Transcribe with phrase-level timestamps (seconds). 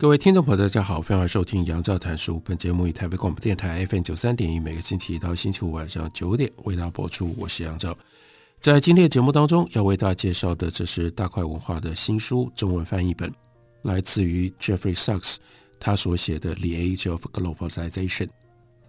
[0.00, 2.40] 各位听众朋友，大家好，欢迎收听杨照谈书。
[2.42, 7.34] 本节目以台北广播电台 FM 九三点一，每个星期一到星期五晚上九点为大家播出。
[7.36, 7.94] 我是杨照。
[8.60, 13.30] 在今天的节目当中，要为大家介绍的，这是大块文化的新书中文翻译本，
[13.82, 15.36] 来自于 Jeffrey Sachs
[15.78, 18.26] 他所写的《The Age of Globalization》，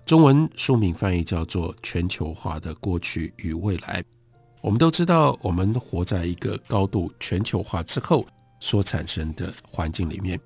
[0.05, 4.01] 中文书名翻译叫做《全球化的过去与未来》。
[4.61, 8.25] 我们都知道，我们活在一个高度全球化之后
[8.61, 10.39] 所产生的环境里面。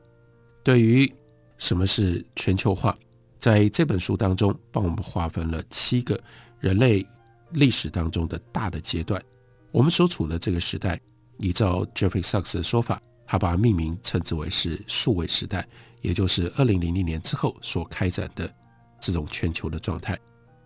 [0.65, 1.13] 对于
[1.59, 2.97] 什么是全球化，
[3.37, 6.19] 在这本书当中帮我们划分了七个
[6.59, 7.05] 人类
[7.51, 9.23] 历史当中的大的阶段。
[9.71, 10.99] 我们所处的这个时代，
[11.37, 15.67] 依照 Jeffrey Sachs 的说法，他把命名称之为是数位时代，
[16.01, 18.51] 也就是二零零零年之后所开展的
[18.99, 20.19] 这种全球的状态。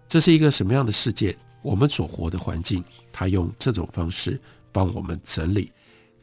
[0.08, 1.38] 这是一个什么样的世界？
[1.62, 4.40] 我们所活的环境，他用这种方式
[4.72, 5.74] 帮我们整理。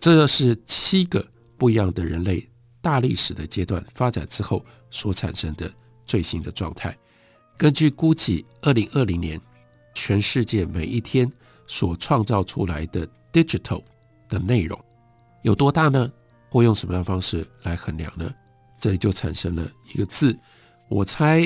[0.01, 1.23] 这是七个
[1.59, 2.49] 不一样的人类。
[2.87, 5.69] 大历史的阶段发展之后所产生的
[6.07, 6.97] 最新的状态，
[7.59, 9.41] 根据估计，二零二零年
[9.93, 11.29] 全世界每一天
[11.67, 13.83] 所创造出来的 digital
[14.29, 14.81] 的内容
[15.43, 16.09] 有多大呢？
[16.49, 18.33] 或用什么样的方式来衡量呢？
[18.79, 20.39] 这里就产生了一个字，
[20.89, 21.45] 我猜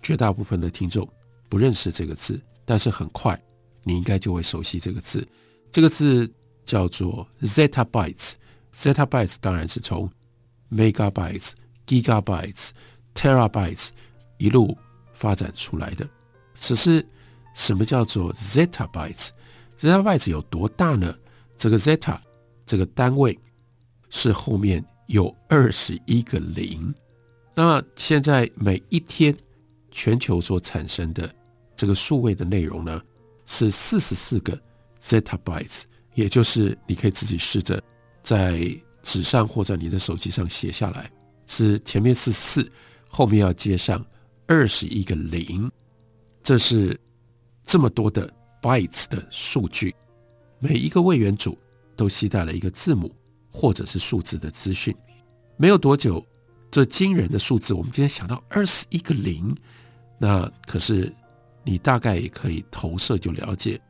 [0.00, 1.06] 绝大部分的听众
[1.50, 3.38] 不认识这个字，但是很快
[3.82, 5.28] 你应该就会熟悉这个字。
[5.70, 6.32] 这个字
[6.64, 8.32] 叫做 zettabytes。
[8.74, 10.10] zettabytes 当然是从
[10.72, 11.52] Megabytes、
[11.86, 12.70] Gigabytes、
[13.14, 13.88] Terabytes
[14.38, 14.76] 一路
[15.12, 16.08] 发展出来的，
[16.54, 17.06] 只是
[17.54, 21.14] 什么叫做 Zettabytes？Zettabytes 有多大呢？
[21.58, 22.18] 这个 Zetta
[22.64, 23.38] 这个单位
[24.08, 26.94] 是后面有二十一个零。
[27.54, 29.36] 那么现在每一天
[29.90, 31.30] 全球所产生的
[31.76, 33.02] 这个数位的内容呢，
[33.44, 34.58] 是四十四个
[35.00, 35.82] Zettabytes，
[36.14, 37.82] 也就是你可以自己试着
[38.22, 38.74] 在。
[39.02, 41.10] 纸上或者你的手机上写下来，
[41.46, 42.70] 是前面是四，
[43.08, 44.04] 后面要接上
[44.46, 45.70] 二十一个零，
[46.42, 46.98] 这是
[47.64, 49.94] 这么多的 bytes 的数据，
[50.58, 51.58] 每一个位元组
[51.96, 53.14] 都携带了一个字母
[53.50, 54.94] 或者是数字的资讯。
[55.56, 56.24] 没有多久，
[56.70, 59.54] 这惊人的数字，我们今天想到二十一个零，
[60.18, 61.12] 那可是
[61.64, 63.80] 你大概也可以投射就了解，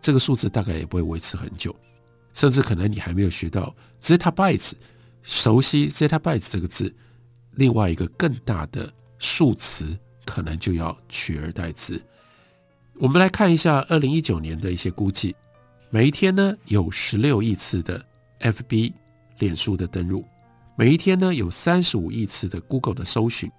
[0.00, 1.74] 这个数字大概也不会维持很久。
[2.32, 4.72] 甚至可能你还没有学到 zettabytes，
[5.22, 6.94] 熟悉 zettabytes 这个字，
[7.52, 12.02] 另外一个更大的数词可能就要取而代之。
[12.94, 15.34] 我们来看一下二零一九年的一些估计，
[15.90, 18.04] 每一天呢有十六亿次的
[18.40, 18.92] FB
[19.38, 20.24] 脸书的登录，
[20.76, 23.50] 每一天呢有三十五亿次的 Google 的搜寻，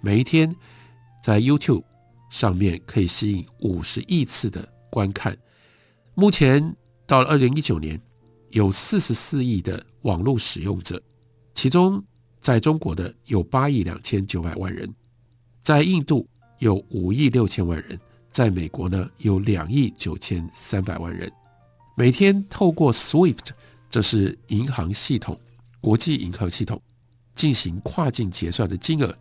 [0.00, 0.54] 每一天
[1.22, 1.84] 在 YouTube
[2.30, 5.36] 上面可以吸引五十亿次的观看。
[6.14, 8.00] 目前到了二零一九年。
[8.50, 11.00] 有四十四亿的网络使用者，
[11.54, 12.02] 其中
[12.40, 14.92] 在中国的有八亿两千九百万人，
[15.62, 16.26] 在印度
[16.58, 17.98] 有五亿六千万人，
[18.30, 21.30] 在美国呢有两亿九千三百万人。
[21.96, 23.48] 每天透过 SWIFT，
[23.90, 25.38] 这是银行系统，
[25.80, 26.80] 国际银行系统
[27.34, 29.14] 进行跨境结算的金额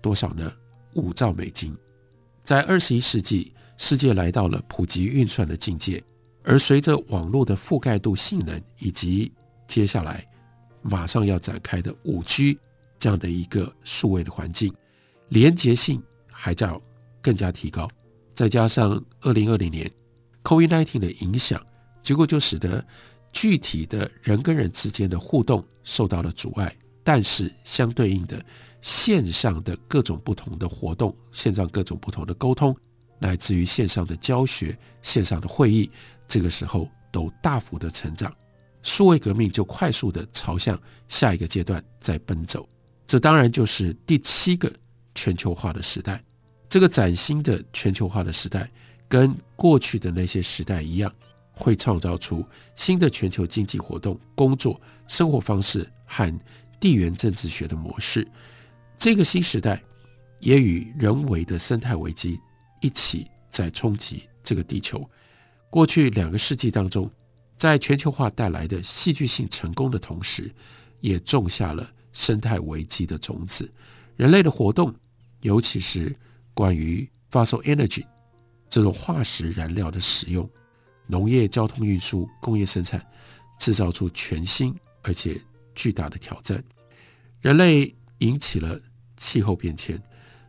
[0.00, 0.50] 多少呢？
[0.94, 1.76] 五兆美金。
[2.42, 6.02] 在二十一世纪，世界来到了普及运算的境界。
[6.42, 9.30] 而随着网络的覆盖度、性能，以及
[9.66, 10.26] 接下来
[10.82, 12.58] 马上要展开的五 G
[12.98, 14.74] 这样的一个数位的环境，
[15.28, 16.72] 连结性还在
[17.20, 17.88] 更加提高。
[18.34, 19.90] 再加上二零二零年
[20.44, 21.60] COVID-19 的影响，
[22.02, 22.82] 结果就使得
[23.32, 26.74] 具体的人跟人之间的互动受到了阻碍。
[27.04, 28.42] 但是相对应的，
[28.80, 32.74] 线上的各种不同的活动，线上各种不同的沟通，
[33.18, 35.90] 来自于线上的教学、线上的会议。
[36.30, 38.32] 这个时候都大幅的成长，
[38.82, 42.68] 数位革命就快速的朝向下一个阶段在奔走。
[43.04, 44.72] 这当然就是第七个
[45.16, 46.22] 全球化的时代。
[46.68, 48.70] 这个崭新的全球化的时代，
[49.08, 51.12] 跟过去的那些时代一样，
[51.50, 56.32] 会创造出新的全球经济活动、工作、生活方式和
[56.78, 58.24] 地缘政治学的模式。
[58.96, 59.82] 这个新时代
[60.38, 62.38] 也与人为的生态危机
[62.80, 65.04] 一起在冲击这个地球。
[65.70, 67.08] 过去两个世纪当中，
[67.56, 70.52] 在全球化带来的戏剧性成功的同时，
[71.00, 73.70] 也种下了生态危机的种子。
[74.16, 74.92] 人类的活动，
[75.42, 76.14] 尤其是
[76.52, 78.04] 关于 fossil energy
[78.68, 80.48] 这种化石燃料的使用，
[81.06, 83.04] 农业、交通运输、工业生产，
[83.58, 85.40] 制造出全新而且
[85.74, 86.62] 巨大的挑战。
[87.40, 88.78] 人类引起了
[89.16, 90.02] 气候变迁，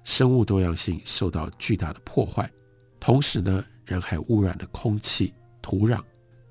[0.04, 2.52] 生物多样性受到巨大的破坏。
[3.00, 6.02] 同时呢，人海污染的空气、土壤、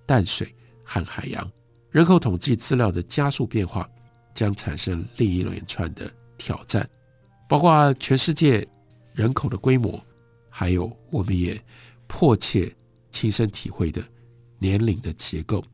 [0.04, 0.54] 淡水
[0.84, 1.50] 和海洋。
[1.90, 3.88] 人口统计资料的加速变化，
[4.34, 6.86] 将产生另一连串的挑战，
[7.48, 8.68] 包括全世界
[9.14, 9.98] 人口的规模，
[10.50, 11.58] 还有我们也
[12.06, 12.70] 迫切
[13.10, 14.02] 亲身体会的
[14.58, 15.64] 年龄的结构。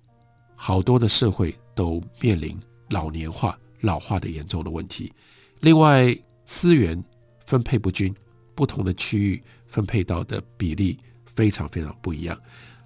[0.55, 2.57] 好多的社会都面临
[2.91, 3.59] 老年化。
[3.83, 5.13] 老化的严重的问题，
[5.61, 7.01] 另外资源
[7.45, 8.13] 分配不均，
[8.55, 10.99] 不同的区域分配到的比例
[11.37, 12.37] 非常非常不一样，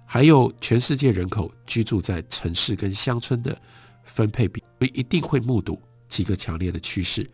[0.05, 3.59] 还有全世界人口居住在城市跟乡村的
[4.03, 4.61] 分配比，
[4.93, 7.27] 一定会目睹几个强烈的趋势，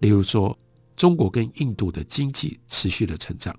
[0.00, 0.58] 例如说
[0.96, 3.56] 中国跟印度的经济持续的成长，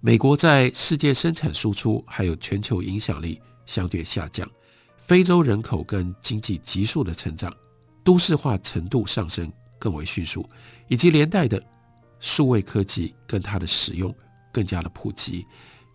[0.00, 4.46] 美国在世界生产输出还有全球影响力相对下降，
[4.98, 7.50] 非洲人口跟经济急速的成长。
[8.02, 10.48] 都市化程度上升更为迅速，
[10.88, 11.62] 以及连带的
[12.18, 14.12] 数位科技跟它的使用
[14.50, 15.46] 更加的普及。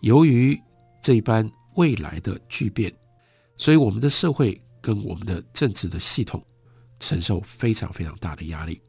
[0.06, 0.62] 由于
[1.02, 2.94] 这一般未来的巨变，
[3.58, 6.46] 所以我们的社会跟我们的政治的系统
[7.00, 8.80] 承受非常非常大的压力。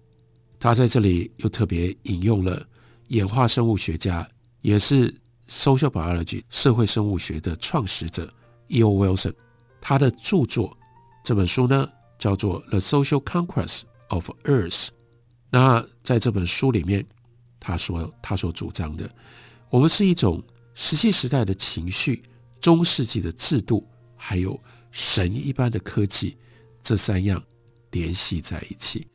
[0.60, 2.62] 他在这里又特别引用了
[3.08, 4.28] 演化生物学家，
[4.60, 5.10] 也是
[5.48, 8.30] social biology 社会生物学的创始者
[8.68, 8.90] E.O.
[8.90, 9.32] Wilson，
[9.80, 10.76] 他的著作
[11.24, 14.70] 这本书呢，叫做《The Social Conquest of Earth》。
[15.48, 17.06] 那在这本书里面，
[17.58, 19.08] 他说他所主张的，
[19.70, 20.42] 我们是一种
[20.78, 22.22] 石器时代的情绪、
[22.60, 26.36] 中世纪的制度，还有神一般的科技，
[26.82, 27.42] 这三样
[27.92, 29.08] 联系在一起。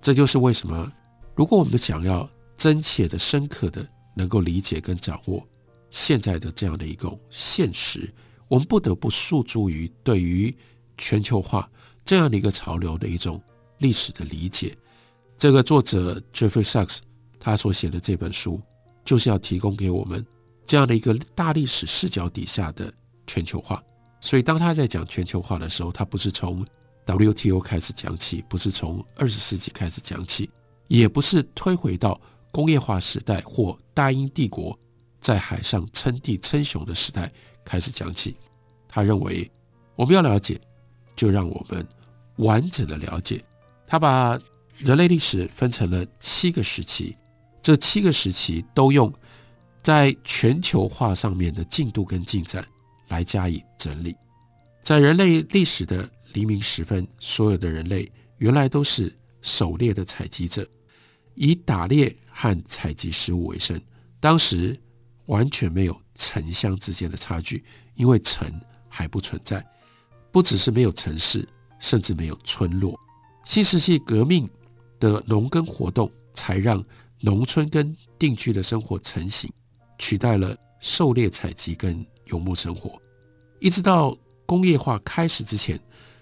[0.00, 0.90] 这就是为什么，
[1.34, 3.84] 如果我们想要真切的、深刻的
[4.14, 5.44] 能够理解跟掌握
[5.90, 8.08] 现在的这样的一种现实，
[8.46, 10.56] 我们不得不诉诸于对于
[10.96, 11.68] 全球化。
[12.04, 13.42] 这样的一个潮流的一种
[13.78, 14.78] 历史的理解，
[15.36, 16.98] 这个作者 Jeffrey Sachs
[17.40, 18.62] 他所写的这本书，
[19.04, 20.24] 就是要提供给我们
[20.68, 22.92] 这样的一个大历史视角底下的
[23.26, 23.82] 全球化。
[24.20, 26.64] 所以当他在讲全球化的时候，他不是从
[27.06, 30.48] WTO 开始讲起，不是从二十世纪开始讲起，
[30.86, 32.20] 也不是推回到
[32.52, 34.78] 工业化时代或大英帝国
[35.20, 37.32] 在海上称帝称雄的时代
[37.64, 38.36] 开始讲起。
[38.86, 39.50] 他认为
[39.96, 40.60] 我们要了解，
[41.16, 41.84] 就让我们。
[42.38, 43.44] 完整的了解，
[43.84, 44.38] 他把
[44.76, 47.16] 人类历史分成了七个时期，
[47.60, 49.12] 这七个时期都用
[49.88, 52.62] 在全球化上面的进度跟进展
[53.08, 54.14] 来加以整理。
[54.82, 58.06] 在人类历史的黎明时分，所有的人类
[58.36, 60.68] 原来都是狩猎的采集者，
[61.34, 63.80] 以打猎和采集食物为生。
[64.20, 64.78] 当时
[65.24, 67.64] 完全没有城乡之间的差距，
[67.94, 68.46] 因为城
[68.90, 69.66] 还不存在，
[70.30, 71.48] 不只是没有城市。
[71.80, 72.98] 甚至没有村落。
[73.46, 74.46] 新石器革命
[75.00, 76.84] 的农耕活动，才让
[77.20, 79.48] 农村跟定居的生活成型，
[79.98, 83.00] 取代了狩猎采集跟游牧生活。
[83.60, 85.78] 一直到工业化开始之前，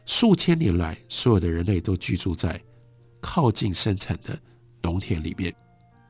[0.07, 2.61] 数千年来，所有的人类都居住在
[3.21, 4.39] 靠近生产的
[4.83, 5.55] 农田里面，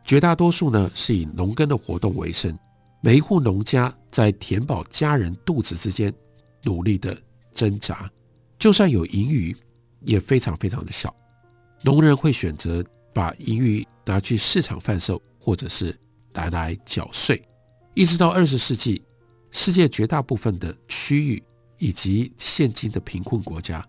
[0.05, 2.57] 绝大多数呢是以农耕的活动为生。
[3.03, 6.13] 每一户农家在填饱家人肚子之间
[6.63, 7.17] 努力的
[7.53, 8.11] 挣扎。
[8.59, 9.55] 就算有盈余，
[10.01, 11.15] 也非常非常的小。
[11.83, 15.97] 农人会选择把盈余拿去市场贩售，或者是
[16.33, 17.41] 拿来缴税。
[17.97, 19.03] 一直到二十世纪，
[19.51, 21.43] 世界绝大部分的区域
[21.79, 23.83] 以及现今的贫困国家，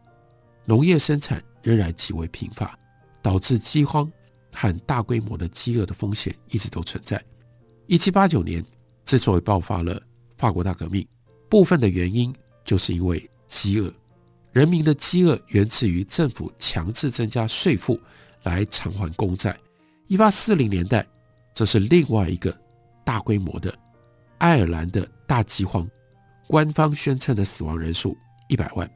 [0.63, 2.79] 农业生产仍然极为贫乏，
[3.21, 4.09] 导致饥荒
[4.53, 7.21] 和大规模的饥饿的风险一直都存在。
[7.85, 8.63] 一七八九年
[9.03, 10.01] 之所以爆发了
[10.37, 11.05] 法国大革命，
[11.49, 12.33] 部分的原因
[12.63, 13.93] 就是因为饥饿。
[14.53, 17.99] 人民的饥饿源自于政府强制增加税负
[18.43, 19.59] 来偿还公债。
[20.07, 21.05] 一八四零年代，
[21.53, 22.57] 这是另外一个
[23.03, 23.77] 大规模的
[24.37, 25.87] 爱尔兰的大饥荒，
[26.47, 28.17] 官方宣称的死亡人数
[28.47, 28.89] 一百万。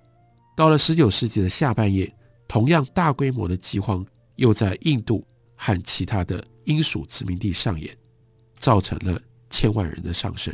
[0.56, 2.14] 到了十九世纪的下半叶，
[2.48, 4.06] 同样大规模的饥荒
[4.36, 7.96] 又在印度和其他的英属殖民地上演，
[8.60, 9.20] 造成了
[9.50, 10.54] 千万人的丧生。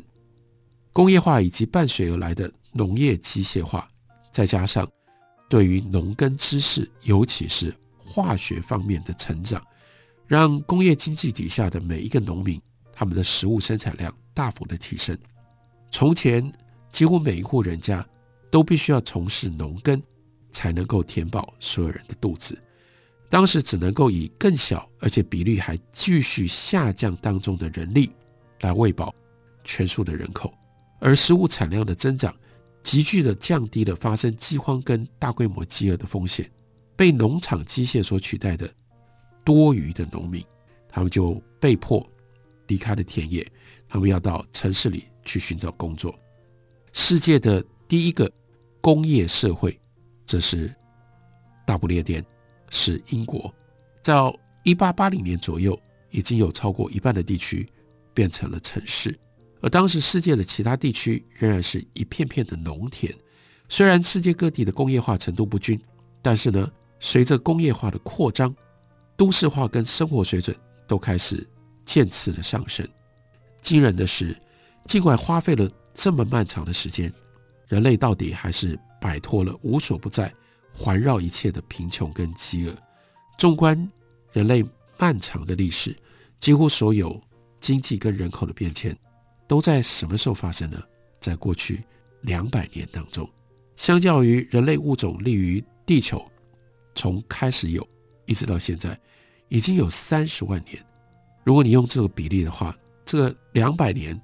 [0.93, 3.87] 工业化以及伴随而来的农业机械化，
[4.31, 4.87] 再加上
[5.49, 9.61] 对于农耕知识，尤其是化学方面的成长，
[10.25, 12.61] 让工业经济底下的每一个农民，
[12.97, 15.15] 他们的食物生产量大幅的提升。
[15.91, 16.51] 从前，
[16.89, 18.03] 几乎每一户人家
[18.49, 20.01] 都必须要从事农耕，
[20.51, 22.59] 才能够填饱所有人的肚子。
[23.29, 28.09] 当时只能够以更小而且比率还继续下降当中的人力
[28.61, 29.13] 来喂饱
[29.63, 30.51] 全数的人口，
[30.99, 32.35] 而食物产量的增长
[32.81, 36.49] 急剧地降低了发生饥荒跟大规模饥饿的风险。
[36.95, 38.67] 被农场机械所取代的
[39.45, 40.43] 多余的农民，
[40.89, 42.03] 他们就被迫
[42.67, 43.45] 离开了田野，
[43.87, 46.13] 他们要到城市里去寻找工作。
[46.93, 48.31] 世界的第一个
[48.81, 49.79] 工业社会，
[50.25, 50.73] 这是
[51.65, 52.25] 大不列颠。
[52.69, 53.49] 是英国，
[54.03, 57.65] 到一八八零年左右，已经有超过一半的地区
[58.13, 59.17] 变成了城市，
[59.61, 63.15] 而当时世界的其他地区仍然是一片片的农田。
[63.69, 65.79] 虽然世界各地的工业化程度不均，
[66.21, 66.69] 但是呢，
[66.99, 68.53] 随着工业化的扩张，
[69.15, 70.53] 都市化跟生活水准
[70.85, 71.47] 都开始
[71.87, 72.87] 渐次的上升。
[73.61, 74.39] 惊人的是，
[74.85, 77.11] 尽管花费了这么漫长的时间，
[77.67, 80.31] 人类到底还是摆脱了无所不在。
[80.79, 82.75] 环绕一切的贫穷跟饥饿。
[83.35, 83.91] 纵观
[84.31, 84.63] 人类
[84.95, 85.95] 漫长的历史，
[86.39, 87.19] 几乎所有
[87.59, 88.95] 经济跟人口的变迁，
[89.47, 90.79] 都在什么时候发生呢？
[91.19, 91.83] 在过去
[92.21, 93.27] 两百年当中。
[93.75, 96.23] 相较于人类物种立于地球，
[96.93, 97.87] 从开始有
[98.27, 98.99] 一直到现在，
[99.49, 100.77] 已经有三十万年。
[101.47, 104.21] 如果你用这个比例的话，这个两百年，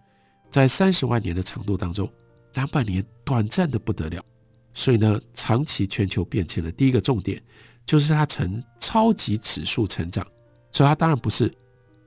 [0.51, 2.12] 在三十万年的长度当中，
[2.56, 4.22] 两百年短暂的不得了。
[4.74, 7.42] 所以呢，长期全球变迁的第一个重点，
[7.86, 10.27] 就是它呈超级指数成长。
[10.74, 11.50] 所以它当然不是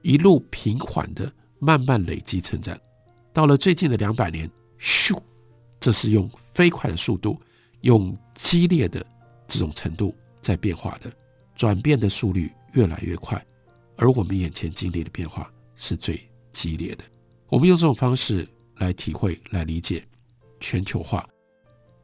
[0.03, 2.77] 一路平缓的慢慢累积成长。
[3.33, 4.47] 到了最近的两百年，
[4.79, 5.19] 咻，
[5.81, 7.41] 这是用飞快的速度，
[7.81, 9.03] 用激烈的
[9.49, 11.11] 这种程度在变化的，
[11.55, 13.43] 转变的速率越来越快。
[13.97, 16.21] 而我们眼前经历的变化是最
[16.53, 17.05] 激烈的。
[17.49, 20.05] 我们用这种方式来体会、来理解
[20.61, 21.27] 全球化。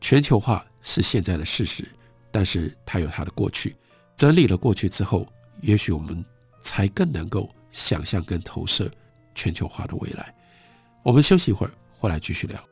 [0.01, 1.87] 全球化是现在的事实，
[2.31, 3.77] 但是它有它的过去。
[4.17, 5.27] 整理了过去之后，
[5.61, 6.25] 也许我们
[6.61, 8.91] 才更能够想象跟投射
[9.35, 10.35] 全球化的未来。
[11.03, 12.72] 我们休息一会儿，回来继续聊。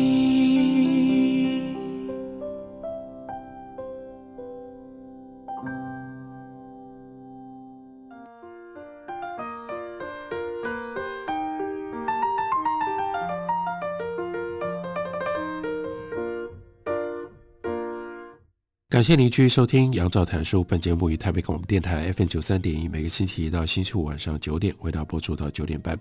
[19.01, 20.63] 感谢您继续收听杨照谈书。
[20.63, 25.99] 本节目以台北广播电台 FM 九三点一，每个星期一到星期五晚上九点为大家播出到九点半。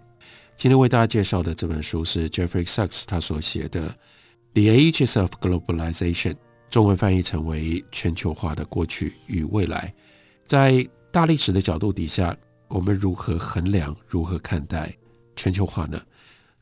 [0.55, 3.89] 今天为大家介绍的这本书是 Jeffrey Sachs 他所写的
[4.53, 6.33] 《The Ages of Globalization》，
[6.69, 9.95] 中文翻译成为《全球化的过去与未来》。
[10.45, 12.37] 在大历史的角度底下，
[12.69, 14.95] 我们如何衡量、如何看待
[15.37, 15.99] 全球化呢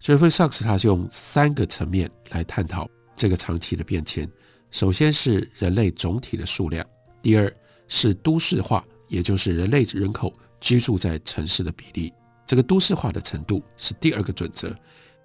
[0.01, 4.31] ？Jeffrey Sachs 他是用三个层面来探讨这个长期的变迁。
[4.71, 6.87] 首先是人类总体的数量，
[7.23, 7.53] 第二
[7.89, 12.13] 是都市化，也就是人类人口居住在城市的比例，
[12.47, 14.75] 这个都市化的程度是第二个准则。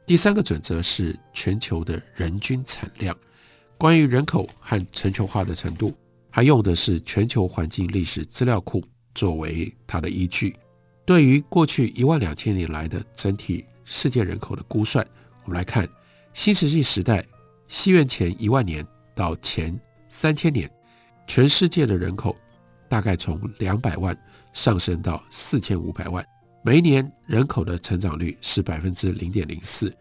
[0.06, 3.16] 第三个准则是全球的人均产量。
[3.78, 5.94] 关于人口和全球化的程度，
[6.30, 8.84] 还用的是全球环境历史资料库
[9.14, 10.56] 作为它的依据。
[11.06, 15.06] 对于过去一万两千年来的整体世界人口的估算，
[15.44, 15.88] 我们来看
[16.34, 17.26] 新石器时代，
[17.68, 18.86] 西元前一万年。
[19.16, 20.70] 到前三千年，
[21.28, 22.36] 全世界的人口
[22.88, 24.18] 大概从两百万
[24.54, 26.24] 上升到四千五百万，
[26.64, 29.94] 每一年人口的成长率是百分之零点零四。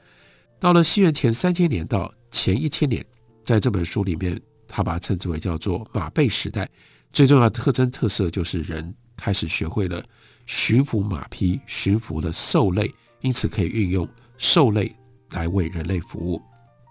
[0.59, 3.05] 到了西元前三千年到前一千年，
[3.45, 6.69] 在这本书里面，他把它称之为叫做马背时代。
[7.13, 10.03] 最重要的特征特色就是人开始学会了
[10.47, 14.95] 驯服马匹，驯服了兽类，因此可以运用兽类
[15.31, 16.41] 来为人类服务。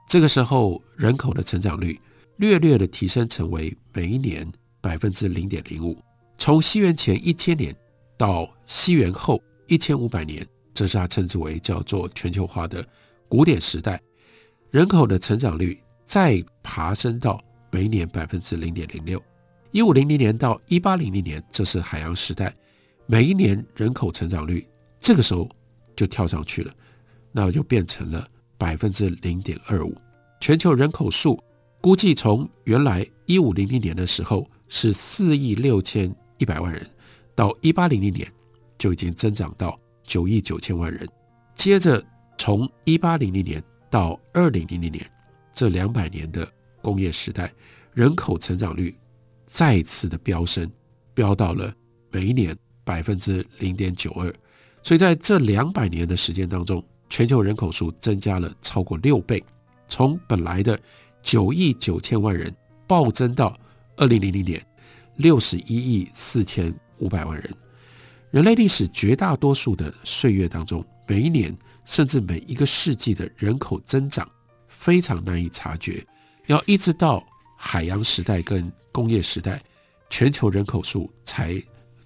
[0.07, 1.99] 这个时候，人口的成长率。
[2.37, 6.01] 略略的提升，成为每一年百分之零点零五。
[6.37, 7.75] 从西元前一千年
[8.17, 12.83] 到西元后一千五百年，这是他称之为叫做全球化的
[13.29, 14.01] 古典时代。
[14.71, 19.21] 人口的成长率再爬升到每一年百分之零点零六。
[19.71, 22.51] 一五零零年到一八零零年，这是海洋时代，
[23.05, 24.67] 每一年人口成长率
[24.99, 25.47] 这个时候
[25.95, 26.73] 就跳上去了，
[27.31, 29.95] 那就变成了百分之零点二五。
[30.39, 31.39] 全球人口数。
[31.81, 36.87] 估计从原来一五零零年的时候是四亿六千一百万人，
[37.33, 38.31] 到一八零零年
[38.77, 41.09] 就已经增长到九亿九千万人。
[41.55, 42.03] 接着
[42.37, 45.03] 从一八零零年到二零零零年
[45.53, 46.47] 这两百年的
[46.83, 47.51] 工业时代，
[47.93, 48.95] 人口成长率
[49.47, 50.71] 再次的飙升，
[51.15, 51.73] 飙到了
[52.11, 54.31] 每一年百分之零点九二。
[54.83, 59.43] 所以在这两百年的时间当中，全球人口数增加了超过六倍，
[59.87, 60.79] 从本来的
[61.23, 62.53] 九亿九千万人
[62.87, 63.57] 暴增到
[63.97, 64.63] 二零零零年
[65.15, 67.49] 六十一亿四千五百万人。
[68.31, 74.29] 人类历史绝大多数的岁月当中，每一年甚至每一个世纪的人口增长
[74.67, 76.05] 非常难以察觉，
[76.47, 77.21] 要一直到
[77.57, 79.61] 海洋时代跟工业时代，
[80.09, 81.61] 全球人口数才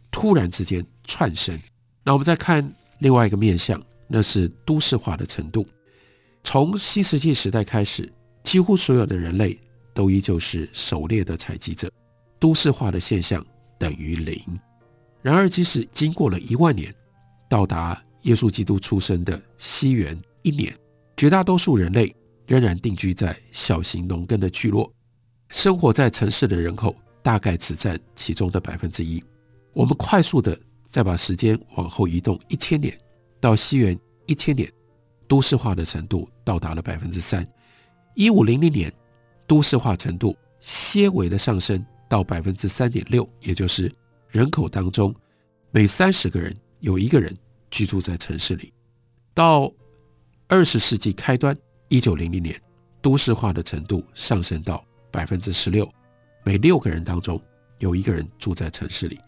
[0.10, 1.60] 突然之间窜升。
[2.03, 5.65] 那我们再看另外一个面向，那是都市化的程度。
[6.43, 8.12] 从新石器时代开始，
[8.45, 9.59] 几乎所有的人类
[9.93, 11.91] 都依旧是狩猎的采集者，
[12.39, 13.45] 都市化的现象
[13.77, 14.41] 等于零。
[15.21, 16.95] 然而，即使经过了一万年，
[17.49, 20.73] 到达耶稣基督出生的西元一年，
[21.17, 22.15] 绝大多数人类
[22.47, 24.89] 仍然定居在小型农耕的聚落，
[25.49, 29.21] 生活在城市的人口大概只占其中的百分之一。
[29.73, 30.57] 我们快速的。
[30.87, 32.97] 再把时间往后移动一千年，
[33.41, 34.71] 到西元一千年，
[35.27, 37.45] 都市化的程度到达了百分之三。
[38.15, 38.91] 一五零零年，
[39.45, 43.91] 都市化程度些微的上升到百分之三点六，也就是
[44.29, 45.13] 人口当中
[45.72, 47.38] 每三十个人有一个人
[47.69, 48.74] 居住在城市里。
[49.34, 49.72] 到
[50.48, 51.55] 二十世纪开端，
[51.89, 52.60] 一九零零年，
[53.01, 55.88] 都市化的程度上升到百分之十六，
[56.43, 57.39] 每六个人当中
[57.79, 59.19] 有一个人住在城市里。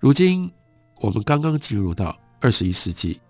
[0.00, 0.50] 如今。
[1.00, 3.20] 我们刚刚进入到二十一世纪，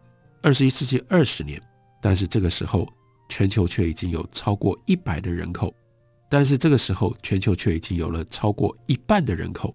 [0.43, 1.59] 二十一世纪二十年，
[2.03, 2.87] 但是这个时候
[3.33, 5.75] 全球却已经有超过一百的人口，
[6.29, 9.75] 但是这个时候全球却已经有了超过一半的人口，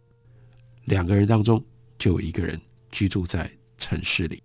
[0.85, 1.59] 两个人当中
[1.97, 4.43] 就有一个人居住在城市里。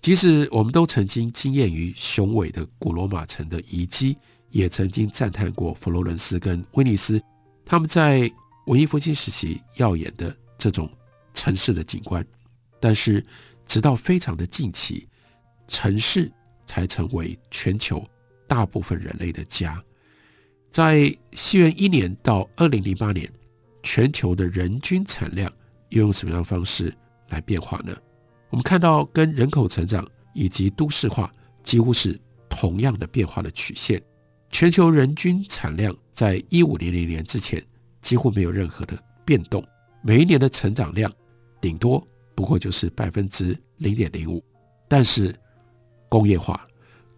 [0.00, 4.16] 即使我们都曾经惊艳于雄伟的古罗马城的遗迹，
[4.48, 7.20] 也曾经赞叹过佛罗伦斯跟威尼斯
[7.66, 8.32] 他们在
[8.68, 10.90] 文艺复兴时期耀眼的这种
[11.34, 12.26] 城市的景观。
[12.80, 13.22] 但是，
[13.66, 15.06] 直到非常的近期，
[15.68, 16.32] 城市
[16.64, 18.02] 才成为全球
[18.50, 19.80] 大部分人类的家。
[20.70, 23.30] 在西元一年到二零零八年，
[23.80, 25.48] 全球的人均产量
[25.90, 26.92] 又用什么样的方式
[27.28, 27.96] 来变化呢？
[28.48, 31.32] 我们看到跟人口成长以及都市化
[31.62, 34.02] 几乎是同样的变化的曲线。
[34.50, 37.64] 全球人均产量在一五零零年之前
[38.02, 39.64] 几乎没有任何的变动，
[40.02, 41.12] 每一年的成长量
[41.60, 42.04] 顶多。
[42.34, 44.42] 不过就是百分之零点零五，
[44.88, 45.34] 但是
[46.08, 46.66] 工业化，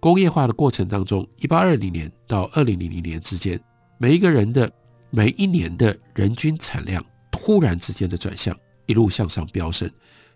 [0.03, 3.59] 工业化的过程当中，一八二零年到二零零零年之间，
[3.99, 4.69] 每一个人的
[5.11, 8.53] 每一年的人均产量突然之间的转向，
[8.87, 9.89] 一路向上飙升。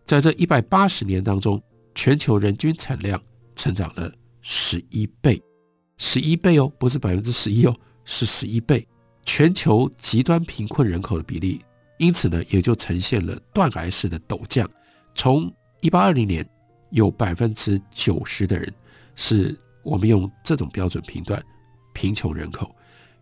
[0.05, 1.61] 在这一百八十年当中，
[1.97, 3.21] 全球人均产量
[3.57, 4.09] 成长了
[4.41, 5.43] 十一倍，
[5.99, 7.75] 十一倍哦，不是百分之十一哦，
[8.05, 8.87] 是十一倍。
[9.25, 11.61] 全球极端贫困人口的比例。
[11.99, 14.71] 因此呢，也就呈现了断崖式的陡降。
[15.13, 16.49] 从一八二零年，
[16.91, 18.73] 有百分之九十的人
[19.17, 21.45] 是我们用这种标准评断
[21.93, 22.73] 贫穷人口，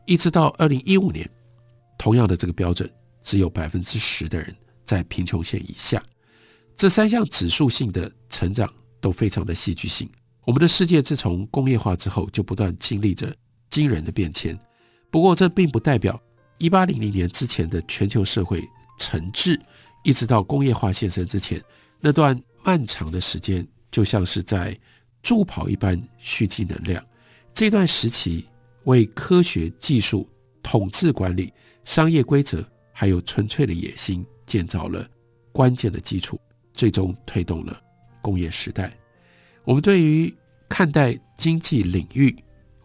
[0.05, 1.29] 一直到二零一五年，
[1.97, 2.89] 同样的这个标准，
[3.23, 4.55] 只有百分之十的人
[4.85, 6.03] 在贫穷线以下。
[6.77, 8.69] 这三项指数性的成长
[9.01, 10.11] 都非常的戏剧性。
[10.45, 13.35] 我们的世界自从工业化之后，就不断经历着
[13.71, 14.59] 惊人的变迁。
[15.11, 16.21] 不过，这并不代表。
[16.59, 18.63] 一八零零年之前的全球社会
[18.99, 19.59] 沉滞，
[20.05, 21.63] 一直到工业化现身之前，
[22.01, 24.77] 那段漫长的时间就像是在
[25.25, 27.05] 助跑一般蓄积能量。
[27.53, 28.47] 这段时期
[28.85, 30.29] 为科学技术、
[30.63, 35.05] 统治管理、商业规则，还有纯粹的野心建造了
[35.51, 36.41] 关键的基础，
[36.73, 37.83] 最终推动了
[38.23, 38.97] 工业时代。
[39.65, 40.33] 我们对于
[40.69, 42.33] 看待经济领域，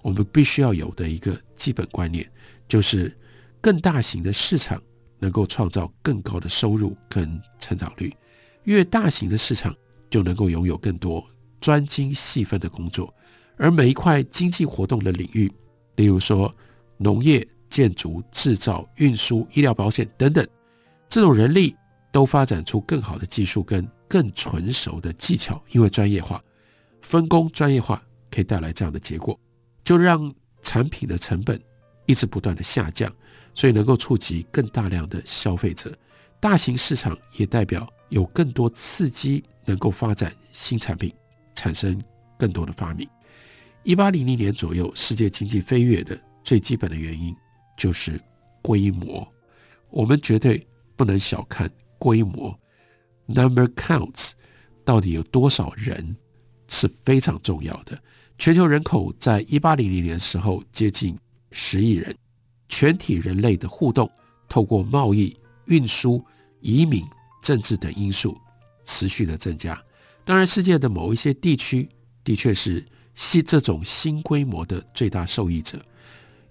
[0.01, 2.27] 我们必须要有的一个基本观念
[2.67, 3.15] 就是。
[3.61, 4.81] 更大型的市场
[5.19, 8.09] 能够创造更高的收入跟成长率，
[8.63, 9.75] 越大型的市场
[10.09, 11.21] 就能够拥有更多
[11.59, 13.13] 专精细分的工作，
[13.57, 15.51] 而每一块经济活动的领域，
[15.95, 16.53] 例如说
[16.97, 20.45] 农业、建筑、制造、运输、医疗保险等等，
[21.07, 21.75] 这种人力
[22.11, 26.43] 都发展出更好的技术跟更纯熟的技巧，因为专业化、
[27.01, 29.39] 分工专业化可以带来这样的结果，
[29.83, 31.59] 就让产品的成本
[32.05, 33.11] 一直不断的下降。
[33.55, 35.93] 所以能够触及更大量的消费者，
[36.39, 41.13] 大型市场也代表有更多刺激，能够发展新产品，
[41.59, 42.01] 产生
[42.37, 43.05] 更多的发明。
[43.83, 47.35] 一八零零年左右，世界经济飞跃的最基本的原因
[47.75, 48.17] 就是
[48.61, 49.27] 规模。
[49.89, 52.57] 我们绝对不能小看规模
[53.25, 54.31] ，number counts，
[54.85, 56.15] 到底有多少人
[56.69, 58.01] 是非常重要的。
[58.37, 61.17] 全球人口在一八零零年时候接近
[61.51, 62.15] 十亿人，
[62.69, 64.09] 全体人类的互动
[64.47, 66.23] 透过贸易、运输、
[66.61, 67.03] 移民、
[67.41, 68.37] 政治等因素
[68.85, 69.81] 持续的增加。
[70.29, 71.89] 当然，世界的某一些地区
[72.23, 75.83] 的确是新这种新规模的最大受益者，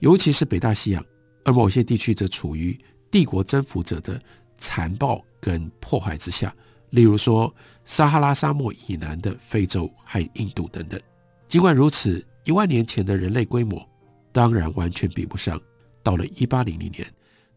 [0.00, 1.04] 尤其是北大西洋，
[1.44, 2.76] 而某些地区则处于
[3.08, 4.20] 帝国征服者的
[4.56, 6.52] 残暴跟破坏之下，
[6.90, 11.00] 例如说撒哈拉沙漠以南的非洲还有印度等等。
[11.46, 13.88] 尽管如此，一万年前的人类规模
[14.32, 15.56] 当然完全比不上
[16.02, 17.06] 到了一八零零年，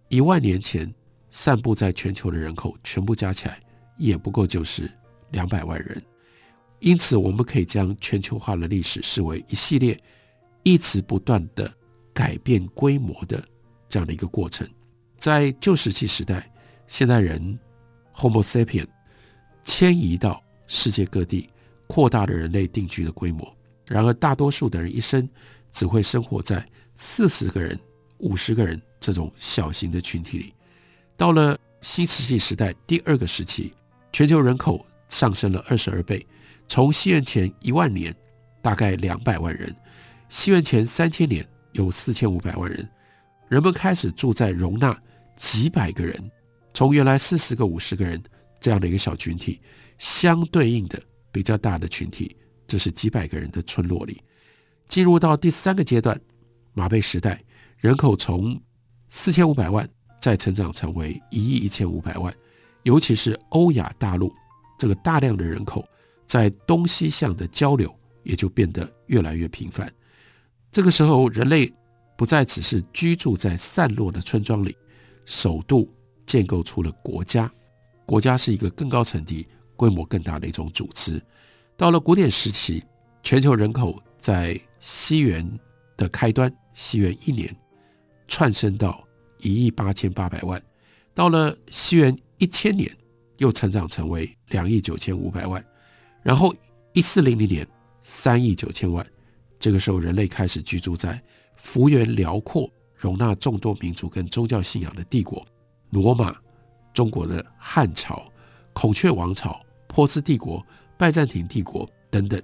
[0.08, 0.94] 一万年前
[1.32, 3.60] 散布在全球的人口全部加起来
[3.98, 4.88] 也不过就是
[5.32, 6.00] 两百万人。
[6.82, 9.96] 因此，我们可以将全球化的历史视为一系列
[10.64, 11.72] 一直不断的
[12.12, 13.42] 改变规模的
[13.88, 14.68] 这样的一个过程。
[15.16, 16.52] 在旧石器时代，
[16.88, 17.58] 现代人
[18.16, 18.88] Homo sapien
[19.64, 21.48] 迁移到世界各地，
[21.86, 23.56] 扩大了人类定居的规模。
[23.86, 25.30] 然而，大多数的人一生
[25.72, 26.66] 只会生活在
[26.96, 27.80] 四十个人、
[28.18, 30.52] 五十个人这种小型的群体里。
[31.16, 33.72] 到了新石器时代第二个时期，
[34.12, 36.26] 全球人口上升了二十二倍，
[36.72, 38.16] 从西元前一万年
[38.62, 39.76] 大概两百万人，
[40.30, 42.90] 西元前三千年有四千五百万人，
[43.50, 44.98] 人们开始住在容纳。
[45.36, 46.32] 几百个人，
[46.74, 48.24] 从原来四十个、五十个人
[48.62, 49.60] 这样的一个小群体，
[49.98, 50.98] 相对应的
[51.30, 54.22] 比较大的群体，这是几百个人的村落里，
[54.88, 56.18] 进入到第三个阶段，
[56.72, 57.44] 马背时代，
[57.80, 58.58] 人口从
[59.10, 59.86] 四千五百万
[60.22, 62.34] 再成长成为一亿一千五百万，
[62.84, 64.34] 尤其是欧亚大陆
[64.80, 65.84] 这个大量的人口，
[66.32, 69.94] 在东西向的交流也就变得越来越频繁。
[70.72, 71.70] 这个时候，人类
[72.18, 74.74] 不再只是居住在散落的村庄里。
[75.26, 75.94] 首度
[76.26, 77.52] 建构出了国家，
[78.06, 81.22] 国家是一个更高层级、规模更大的一种组织。
[81.76, 82.82] 到了古典时期，
[83.22, 85.46] 全球人口在西元
[85.98, 87.54] 的开端，西元一年，
[88.30, 89.06] 窜升到
[89.40, 90.58] 一亿八千八百万；
[91.14, 92.90] 到了西元一千年，
[93.36, 95.62] 又成长成为两亿九千五百万；
[96.22, 96.54] 然后
[96.94, 97.68] 一四零零年，
[98.02, 99.06] 三亿九千万。
[99.60, 101.22] 这个时候，人类开始居住在
[101.56, 102.70] 幅员辽阔。
[102.96, 105.44] 容纳众多民族跟宗教信仰的帝国，
[105.90, 106.36] 罗马、
[106.94, 108.24] 中国的汉朝、
[108.74, 110.64] 孔雀王朝、波斯帝国、
[111.00, 112.40] 拜占庭帝国等等，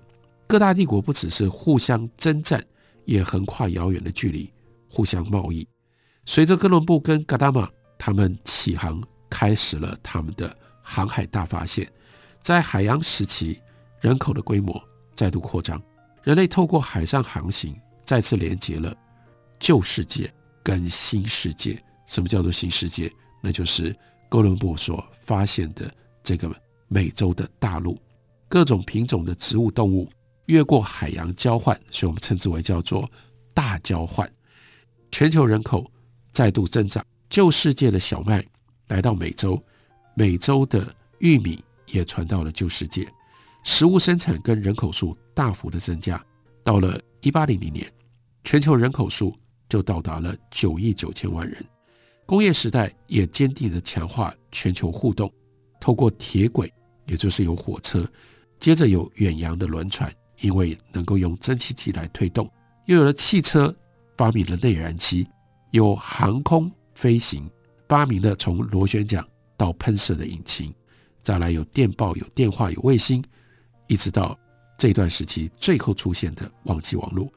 [0.47, 2.59] 各大帝国不只是互相征战，
[3.05, 4.51] 也横跨遥远的距离，
[4.89, 5.67] 互相贸易。
[6.25, 11.87] 随着哥伦布跟噶达玛他们启航，开始了他们的航海大发现。
[12.41, 13.61] 在海洋时期，
[14.01, 14.81] 人口的规模
[15.13, 15.81] 再度扩张，
[16.23, 18.95] 人类透过海上航行，再次连接了
[19.59, 20.31] 旧世界。
[20.63, 23.09] 跟新世界，什么叫做新世界？
[23.41, 23.95] 那就是
[24.27, 25.89] 哥伦布所发现的
[26.21, 26.53] 这个
[26.89, 27.97] 美洲的大陆，
[28.49, 30.09] 各种品种的植物、动物
[30.47, 33.09] 越过海洋交换，所以我们称之为叫做
[33.53, 34.29] 大交换。
[35.09, 35.89] 全球人口
[36.33, 38.45] 再度增长，旧世界的小麦
[38.89, 39.57] 来到美洲，
[40.15, 40.85] 美洲的
[41.19, 43.07] 玉米也传到了旧世界，
[43.67, 46.23] 食物生产跟人口数大幅的增加。
[46.63, 47.85] 到了一八零零年，
[48.45, 49.35] 全球人口数。
[49.69, 51.61] 就到达了九亿九千万人。
[52.25, 55.29] 工业时代也坚定地强化全球互动，
[55.77, 56.73] 透过铁轨，
[57.05, 58.09] 也就是有火车，
[58.61, 62.49] 接着有远洋的轮船，因为能够用蒸汽机来推动，
[62.85, 63.75] 又有了汽车，
[64.15, 65.27] 发明了内燃机，
[65.71, 67.45] 有航空飞行，
[67.89, 69.21] 发明了从螺旋桨
[69.57, 70.73] 到喷射的引擎，
[71.21, 73.21] 再来有电报、有电话、有卫星，
[73.87, 74.37] 一直到
[74.77, 77.27] 这段时期最后出现的网际网络。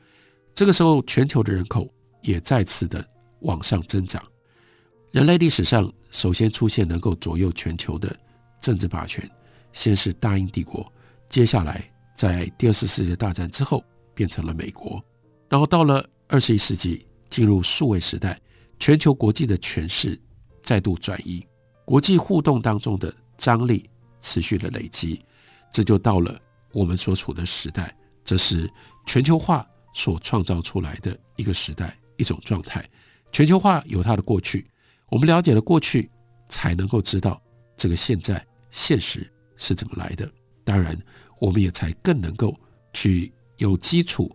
[0.54, 1.88] 这个时候，全球的人口。
[2.22, 3.02] 也再次的
[3.40, 4.22] 往上增长。
[5.10, 8.14] 人类历史上首先出现能够左右全球的
[8.60, 9.26] 政治霸权，
[9.72, 10.86] 先是大英帝国，
[11.30, 11.82] 接下来
[12.14, 13.82] 在第二次世界大战之后
[14.14, 15.02] 变成了美国，
[15.48, 18.38] 然后到了二十一世纪进入数位时代，
[18.78, 20.20] 全球国际的权势
[20.62, 21.42] 再度转移，
[21.86, 23.88] 国际互动当中的张力
[24.20, 25.18] 持续的累积，
[25.72, 26.38] 这就到了
[26.72, 28.70] 我们所处的时代，这是
[29.06, 31.96] 全球化所创造出来的一个时代。
[32.16, 32.85] 一种状态，
[33.33, 34.70] 全球化有它的过去，
[35.09, 36.11] 我们了解了过去，
[36.50, 37.40] 才能够知道
[37.78, 40.30] 这个现在现实是怎么来的。
[40.62, 40.94] 当然，
[41.38, 42.54] 我们也才更能够
[42.92, 44.30] 去有基础、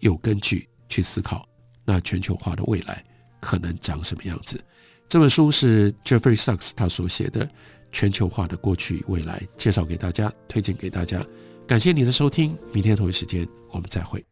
[0.00, 1.48] 有根据去思考，
[1.82, 3.02] 那全球化的未来
[3.40, 4.62] 可能长什么样子。
[5.08, 7.46] 这本书是 Jeffrey Sachs 他所写的
[7.92, 11.24] 《全球化的过去与未来》，介绍给大家，推荐给大家。
[11.66, 14.24] 感谢您的收听，明天同一时间我们再会。